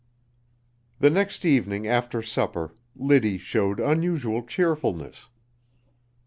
[0.97, 5.29] The next evening after supper Liddy showed unusual cheerfulness.